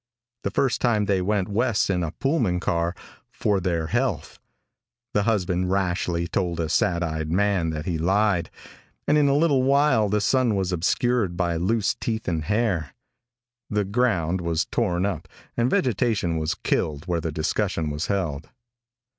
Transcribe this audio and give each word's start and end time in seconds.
The 0.41 0.49
first 0.49 0.81
time 0.81 1.05
they 1.05 1.21
went 1.21 1.47
west 1.47 1.87
in 1.87 2.03
a 2.03 2.09
Pullman 2.09 2.59
car 2.59 2.95
"for 3.29 3.59
their 3.59 3.85
health." 3.85 4.39
The 5.13 5.21
husband 5.29 5.69
rashly 5.69 6.27
told 6.27 6.59
a 6.59 6.69
sad 6.69 7.03
eyed 7.03 7.31
man 7.31 7.69
that 7.69 7.85
he 7.85 7.99
lied, 7.99 8.49
and 9.07 9.15
in 9.15 9.27
a 9.27 9.35
little 9.35 9.61
while 9.61 10.09
the 10.09 10.19
sun 10.19 10.55
was 10.55 10.71
obscured 10.71 11.37
by 11.37 11.55
loose 11.55 11.93
teeth 11.93 12.27
and 12.27 12.43
hair. 12.45 12.95
The 13.69 13.85
ground 13.85 14.41
was 14.41 14.65
torn 14.65 15.05
up 15.05 15.27
and 15.55 15.69
vegetation 15.69 16.39
was 16.39 16.55
killed 16.55 17.05
where 17.05 17.21
the 17.21 17.31
discussion 17.31 17.91
was 17.91 18.07
held. 18.07 18.49